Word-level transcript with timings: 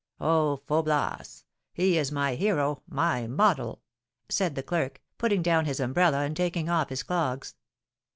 Oh, 0.19 0.57
Faublas! 0.67 1.43
he 1.73 1.95
is 1.95 2.11
my 2.11 2.33
hero 2.33 2.81
my 2.89 3.27
model!" 3.27 3.83
said 4.29 4.55
the 4.55 4.63
clerk, 4.63 4.99
putting 5.19 5.43
down 5.43 5.65
his 5.65 5.79
umbrella 5.79 6.21
and 6.21 6.35
taking 6.35 6.69
off 6.69 6.89
his 6.89 7.03
clogs. 7.03 7.53